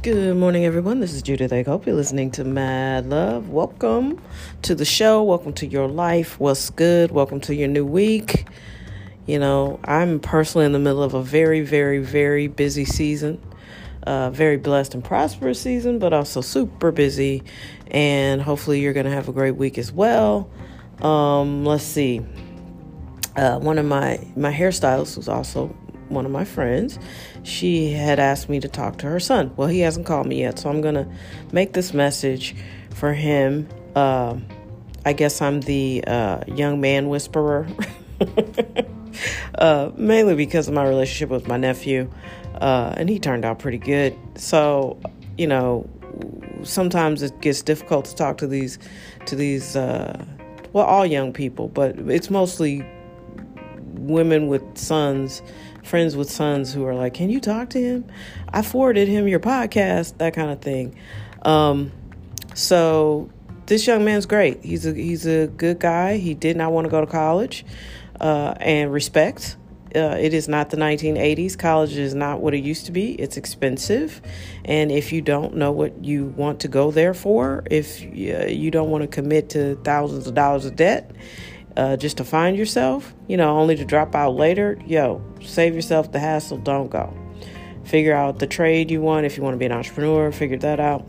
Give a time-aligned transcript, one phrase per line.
[0.00, 1.00] Good morning, everyone.
[1.00, 1.52] This is Judith.
[1.52, 3.48] I hope you're listening to Mad Love.
[3.48, 4.22] Welcome
[4.62, 5.24] to the show.
[5.24, 6.38] Welcome to your life.
[6.38, 7.10] What's good?
[7.10, 8.46] Welcome to your new week.
[9.26, 13.42] You know, I'm personally in the middle of a very, very, very busy season.
[14.04, 17.42] Uh, very blessed and prosperous season, but also super busy.
[17.90, 20.48] And hopefully, you're going to have a great week as well.
[21.02, 22.24] Um, let's see.
[23.34, 25.76] Uh, one of my my hairstylists was also
[26.08, 26.98] one of my friends,
[27.42, 29.52] she had asked me to talk to her son.
[29.56, 31.08] Well, he hasn't called me yet, so I'm gonna
[31.52, 32.54] make this message
[32.94, 33.68] for him.
[33.94, 34.36] Uh,
[35.04, 37.66] I guess I'm the uh, young man whisperer,
[39.54, 42.10] uh, mainly because of my relationship with my nephew,
[42.56, 44.16] uh, and he turned out pretty good.
[44.34, 45.00] So,
[45.36, 45.88] you know,
[46.62, 48.78] sometimes it gets difficult to talk to these,
[49.26, 50.24] to these, uh,
[50.72, 52.84] well, all young people, but it's mostly
[53.94, 55.42] women with sons
[55.88, 58.04] friends with sons who are like, "Can you talk to him?
[58.48, 60.94] I forwarded him your podcast, that kind of thing."
[61.42, 61.92] Um,
[62.54, 63.30] so
[63.66, 64.64] this young man's great.
[64.64, 66.16] He's a he's a good guy.
[66.16, 67.64] He did not want to go to college,
[68.20, 69.56] uh, and respect.
[69.94, 71.58] Uh, it is not the 1980s.
[71.58, 73.12] College is not what it used to be.
[73.12, 74.20] It's expensive.
[74.64, 78.70] And if you don't know what you want to go there for, if uh, you
[78.70, 81.10] don't want to commit to thousands of dollars of debt,
[81.78, 86.10] uh, just to find yourself, you know, only to drop out later, yo, save yourself
[86.10, 86.58] the hassle.
[86.58, 87.16] Don't go.
[87.84, 89.24] Figure out the trade you want.
[89.24, 91.08] If you want to be an entrepreneur, figure that out.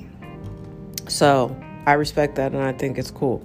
[1.07, 3.43] So I respect that and I think it's cool.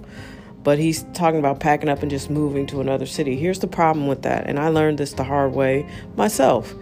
[0.61, 3.35] But he's talking about packing up and just moving to another city.
[3.35, 4.45] Here's the problem with that.
[4.45, 6.75] And I learned this the hard way myself.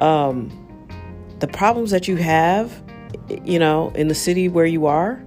[0.00, 0.50] Um,
[1.40, 2.82] the problems that you have,
[3.44, 5.22] you know, in the city where you are,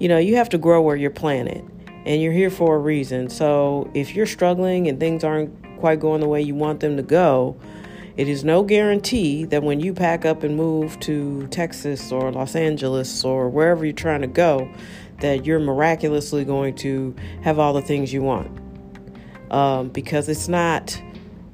[0.00, 1.64] you know, you have to grow where you're planted
[2.06, 3.28] and you're here for a reason.
[3.28, 7.02] So if you're struggling and things aren't quite going the way you want them to
[7.02, 7.56] go,
[8.16, 12.54] it is no guarantee that when you pack up and move to Texas or Los
[12.54, 14.70] Angeles or wherever you're trying to go,
[15.20, 18.50] that you're miraculously going to have all the things you want.
[19.50, 21.00] Um, because it's not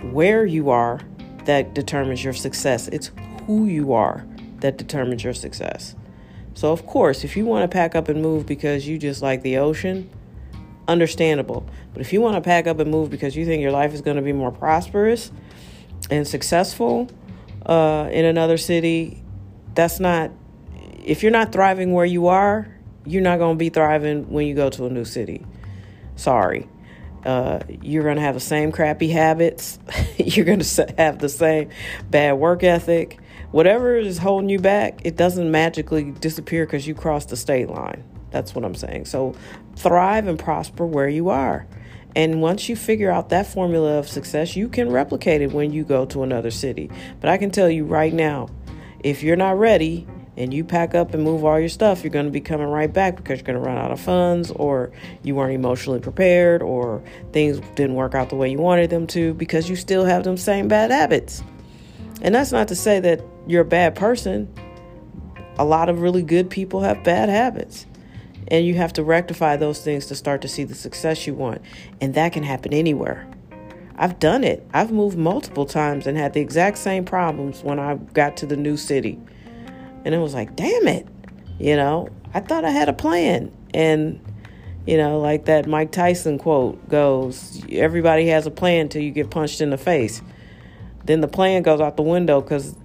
[0.03, 1.01] where you are
[1.47, 3.11] that determines your success, it's
[3.47, 4.25] who you are
[4.61, 5.97] that determines your success.
[6.55, 9.43] So, of course, if you want to pack up and move because you just like
[9.43, 10.09] the ocean,
[10.89, 11.67] understandable.
[11.93, 14.01] But if you want to pack up and move because you think your life is
[14.01, 15.31] going to be more prosperous
[16.11, 17.09] and successful
[17.67, 19.23] uh, in another city,
[19.75, 20.31] that's not,
[21.05, 22.69] if you're not thriving where you are,
[23.05, 25.45] you're not going to be thriving when you go to a new city.
[26.17, 26.69] Sorry.
[27.25, 29.79] Uh, you're going to have the same crappy habits.
[30.17, 31.71] you're going to have the same
[32.11, 33.19] bad work ethic.
[33.53, 38.03] Whatever is holding you back, it doesn't magically disappear because you crossed the state line.
[38.33, 39.05] That's what I'm saying.
[39.05, 39.35] So
[39.77, 41.67] thrive and prosper where you are.
[42.15, 45.85] And once you figure out that formula of success, you can replicate it when you
[45.85, 46.91] go to another city.
[47.21, 48.49] But I can tell you right now,
[49.03, 50.07] if you're not ready
[50.37, 52.93] and you pack up and move all your stuff, you're going to be coming right
[52.93, 57.03] back because you're going to run out of funds or you weren't emotionally prepared or
[57.33, 60.37] things didn't work out the way you wanted them to because you still have them
[60.37, 61.43] same bad habits.
[62.21, 64.53] And that's not to say that you're a bad person.
[65.59, 67.87] A lot of really good people have bad habits.
[68.53, 71.63] And you have to rectify those things to start to see the success you want.
[72.03, 73.27] And that can happen anywhere.
[73.97, 74.67] I've done it.
[74.75, 78.57] I've moved multiple times and had the exact same problems when I got to the
[78.57, 79.19] new city.
[80.05, 81.09] And it was like, damn it.
[81.59, 83.51] You know, I thought I had a plan.
[83.73, 84.21] And,
[84.87, 89.31] you know, like that Mike Tyson quote goes, everybody has a plan till you get
[89.31, 90.21] punched in the face.
[91.07, 92.77] Then the plan goes out the window because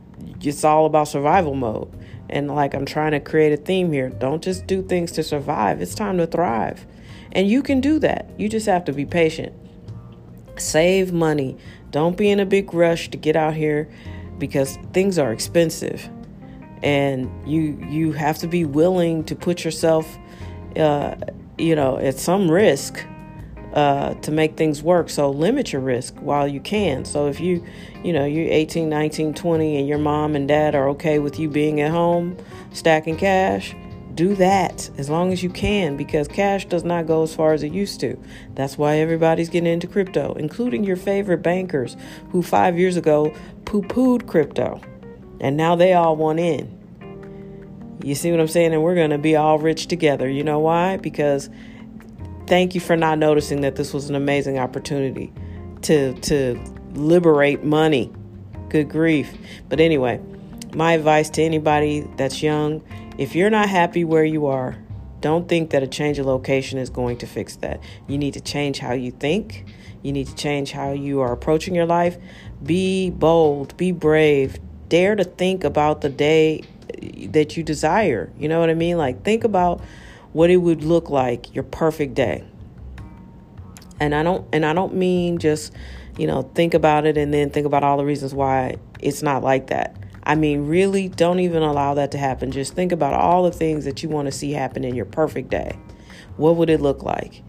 [0.41, 1.91] it's all about survival mode.
[2.29, 4.09] And like I'm trying to create a theme here.
[4.09, 5.81] Don't just do things to survive.
[5.81, 6.85] It's time to thrive.
[7.31, 8.29] And you can do that.
[8.37, 9.53] You just have to be patient.
[10.57, 11.57] Save money.
[11.91, 13.89] Don't be in a big rush to get out here
[14.37, 16.09] because things are expensive.
[16.83, 20.17] And you you have to be willing to put yourself
[20.75, 21.15] uh,
[21.57, 23.05] you know, at some risk
[23.77, 25.07] uh, to make things work.
[25.07, 27.05] So limit your risk while you can.
[27.05, 27.63] So if you,
[28.03, 31.47] you know, you're 18, 19, 20 and your mom and dad are okay with you
[31.47, 32.35] being at home
[32.73, 33.75] stacking cash,
[34.15, 37.61] do that as long as you can because cash does not go as far as
[37.61, 38.19] it used to.
[38.55, 41.95] That's why everybody's getting into crypto, including your favorite bankers
[42.31, 43.31] who 5 years ago
[43.65, 44.81] poo-pooed crypto.
[45.39, 46.73] And now they all want in.
[48.03, 48.73] You see what I'm saying?
[48.73, 50.27] And we're going to be all rich together.
[50.27, 50.97] You know why?
[50.97, 51.51] Because
[52.47, 55.31] thank you for not noticing that this was an amazing opportunity
[55.83, 56.59] to to
[56.93, 58.11] liberate money.
[58.69, 59.33] Good grief.
[59.69, 60.19] But anyway,
[60.73, 62.83] my advice to anybody that's young,
[63.17, 64.77] if you're not happy where you are,
[65.21, 67.79] don't think that a change of location is going to fix that.
[68.07, 69.65] You need to change how you think.
[70.03, 72.17] You need to change how you are approaching your life.
[72.63, 74.57] Be bold, be brave.
[74.89, 76.63] Dare to think about the day
[77.29, 78.31] that you desire.
[78.37, 78.97] You know what I mean?
[78.97, 79.81] Like think about
[80.37, 82.43] what it would look like your perfect day.
[83.99, 85.73] And I don't and I don't mean just,
[86.15, 89.43] you know, think about it and then think about all the reasons why it's not
[89.43, 89.97] like that.
[90.21, 92.51] I mean, really don't even allow that to happen.
[92.51, 95.49] Just think about all the things that you want to see happen in your perfect
[95.49, 95.75] day.
[96.35, 97.41] What would it look like?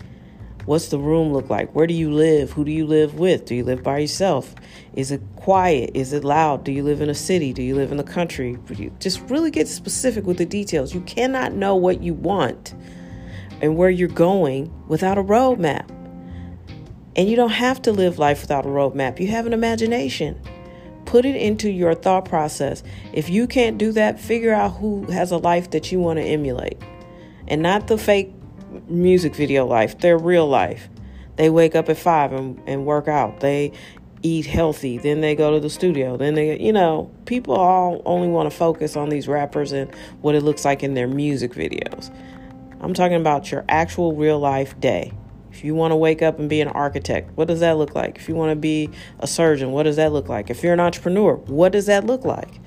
[0.69, 1.75] What's the room look like?
[1.75, 2.53] Where do you live?
[2.53, 3.47] Who do you live with?
[3.47, 4.55] Do you live by yourself?
[4.93, 5.93] Is it quiet?
[5.95, 6.63] Is it loud?
[6.63, 7.55] Do you live in a city?
[7.55, 8.59] Do you live in the country?
[9.01, 10.93] Just really get specific with the details.
[10.93, 12.75] You cannot know what you want
[13.63, 15.89] and where you're going without a roadmap.
[17.17, 19.21] And you don't have to live life without a roadmap.
[19.21, 20.39] You have an imagination.
[21.07, 22.83] Put it into your thought process.
[23.15, 26.25] If you can't do that, figure out who has a life that you want to
[26.25, 26.77] emulate
[27.47, 28.35] and not the fake
[28.89, 30.89] music video life, their real life.
[31.37, 33.41] They wake up at five and, and work out.
[33.41, 33.73] They
[34.23, 34.99] eat healthy.
[34.99, 36.17] Then they go to the studio.
[36.17, 40.35] Then they, you know, people all only want to focus on these rappers and what
[40.35, 42.13] it looks like in their music videos.
[42.81, 45.13] I'm talking about your actual real life day.
[45.51, 48.17] If you want to wake up and be an architect, what does that look like?
[48.17, 50.51] If you want to be a surgeon, what does that look like?
[50.51, 52.61] If you're an entrepreneur, what does that look like?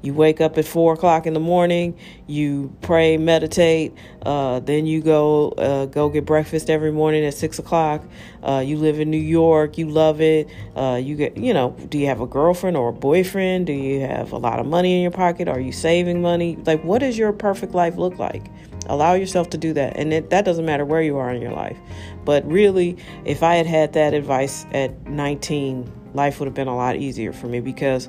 [0.00, 1.98] You wake up at four o'clock in the morning.
[2.26, 3.94] You pray, meditate.
[4.22, 8.04] Uh, then you go uh, go get breakfast every morning at six o'clock.
[8.42, 9.76] Uh, you live in New York.
[9.76, 10.48] You love it.
[10.76, 11.76] Uh, you get you know.
[11.88, 13.66] Do you have a girlfriend or a boyfriend?
[13.66, 15.48] Do you have a lot of money in your pocket?
[15.48, 16.56] Are you saving money?
[16.64, 18.46] Like, what does your perfect life look like?
[18.86, 21.52] Allow yourself to do that, and it, that doesn't matter where you are in your
[21.52, 21.76] life.
[22.24, 26.76] But really, if I had had that advice at 19, life would have been a
[26.76, 28.08] lot easier for me because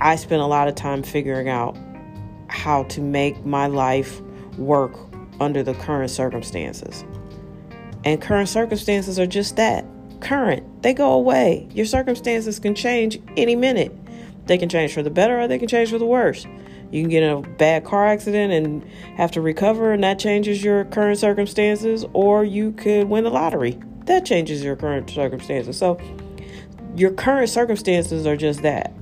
[0.00, 1.76] I spent a lot of time figuring out
[2.48, 4.20] how to make my life
[4.58, 4.96] work
[5.40, 7.04] under the current circumstances.
[8.04, 9.84] And current circumstances are just that
[10.20, 10.82] current.
[10.82, 11.68] They go away.
[11.72, 13.96] Your circumstances can change any minute.
[14.46, 16.46] They can change for the better or they can change for the worse.
[16.90, 18.84] You can get in a bad car accident and
[19.16, 23.78] have to recover, and that changes your current circumstances, or you could win the lottery.
[24.06, 25.78] That changes your current circumstances.
[25.78, 26.00] So,
[26.96, 28.92] your current circumstances are just that.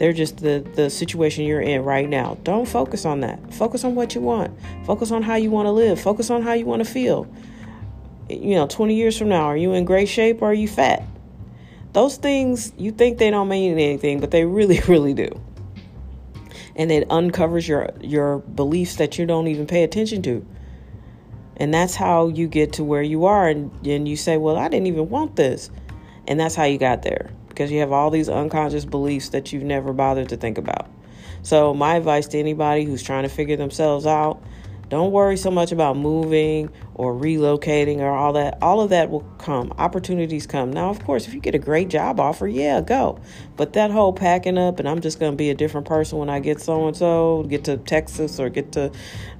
[0.00, 2.38] They're just the, the situation you're in right now.
[2.42, 3.52] Don't focus on that.
[3.52, 4.58] Focus on what you want.
[4.86, 6.00] Focus on how you want to live.
[6.00, 7.30] Focus on how you want to feel.
[8.30, 11.02] You know, 20 years from now, are you in great shape or are you fat?
[11.92, 15.38] Those things, you think they don't mean anything, but they really, really do.
[16.74, 20.46] And it uncovers your, your beliefs that you don't even pay attention to.
[21.58, 23.46] And that's how you get to where you are.
[23.46, 25.70] And, and you say, well, I didn't even want this.
[26.26, 29.62] And that's how you got there because you have all these unconscious beliefs that you've
[29.62, 30.88] never bothered to think about.
[31.42, 34.42] So, my advice to anybody who's trying to figure themselves out
[34.88, 38.56] don't worry so much about moving or relocating or all that.
[38.62, 39.72] All of that will come.
[39.76, 40.72] Opportunities come.
[40.72, 43.20] Now, of course, if you get a great job offer, yeah, go.
[43.56, 46.30] But that whole packing up and I'm just going to be a different person when
[46.30, 48.90] I get so and so, get to Texas or get to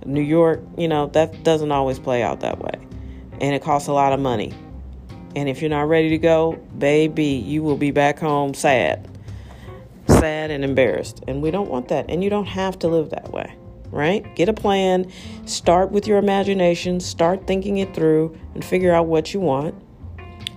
[0.05, 2.75] New York, you know, that doesn't always play out that way.
[3.41, 4.53] And it costs a lot of money.
[5.37, 9.09] And if you're not ready to go, baby, you will be back home sad.
[10.09, 11.23] Sad and embarrassed.
[11.29, 12.07] And we don't want that.
[12.09, 13.55] And you don't have to live that way,
[13.91, 14.35] right?
[14.35, 15.11] Get a plan.
[15.47, 16.99] Start with your imagination.
[16.99, 19.75] Start thinking it through and figure out what you want.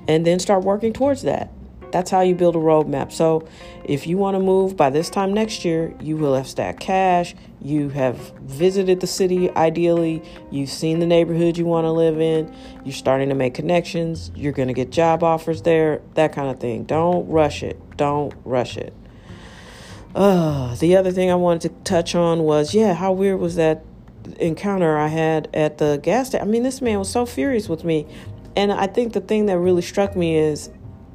[0.08, 1.52] And then start working towards that.
[1.94, 3.12] That's how you build a roadmap.
[3.12, 3.48] So,
[3.86, 7.36] if you want to move by this time next year, you will have stacked cash.
[7.62, 10.24] You have visited the city ideally.
[10.50, 12.52] You've seen the neighborhood you want to live in.
[12.84, 14.32] You're starting to make connections.
[14.36, 16.86] You're going to get job offers there, that kind of thing.
[16.86, 17.80] Don't rush it.
[17.96, 18.92] Don't rush it.
[20.16, 23.86] Uh, the other thing I wanted to touch on was yeah, how weird was that
[24.40, 26.48] encounter I had at the gas station?
[26.48, 28.08] I mean, this man was so furious with me.
[28.56, 30.70] And I think the thing that really struck me is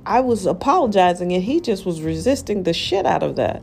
[0.09, 3.63] I was apologizing and he just was resisting the shit out of that.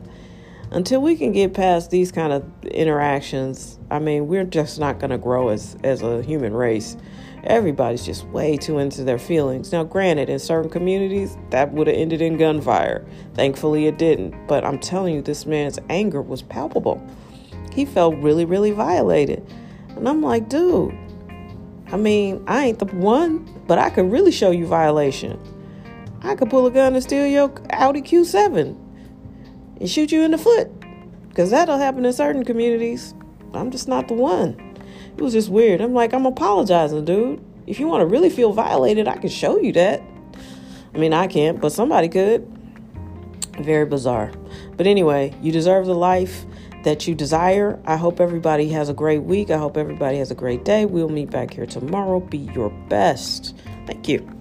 [0.70, 5.10] Until we can get past these kind of interactions, I mean, we're just not going
[5.10, 6.96] to grow as as a human race.
[7.42, 9.72] Everybody's just way too into their feelings.
[9.72, 13.04] Now, granted, in certain communities, that would have ended in gunfire.
[13.34, 14.46] Thankfully, it didn't.
[14.46, 17.04] But I'm telling you, this man's anger was palpable.
[17.72, 19.44] He felt really, really violated.
[19.96, 20.96] And I'm like, dude,
[21.88, 25.40] I mean, I ain't the one, but I could really show you violation.
[26.26, 28.76] I could pull a gun and steal your Audi Q7
[29.80, 30.68] and shoot you in the foot.
[31.28, 33.14] Because that'll happen in certain communities.
[33.54, 34.76] I'm just not the one.
[35.16, 35.80] It was just weird.
[35.80, 37.44] I'm like, I'm apologizing, dude.
[37.66, 40.02] If you want to really feel violated, I can show you that.
[40.94, 42.46] I mean, I can't, but somebody could.
[43.60, 44.32] Very bizarre.
[44.76, 46.44] But anyway, you deserve the life
[46.84, 47.80] that you desire.
[47.84, 49.50] I hope everybody has a great week.
[49.50, 50.86] I hope everybody has a great day.
[50.86, 52.20] We'll meet back here tomorrow.
[52.20, 53.54] Be your best.
[53.86, 54.35] Thank you.